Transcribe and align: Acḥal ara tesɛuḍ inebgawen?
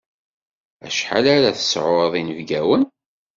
Acḥal 0.85 1.25
ara 1.35 1.57
tesɛuḍ 1.57 2.13
inebgawen? 2.19 2.83